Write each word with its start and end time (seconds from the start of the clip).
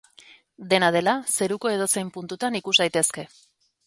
Dena 0.69 0.87
dela, 0.95 1.13
zeruko 1.35 1.71
edozein 1.73 2.09
puntutan 2.15 2.57
ikus 2.61 2.73
daitezke. 2.81 3.27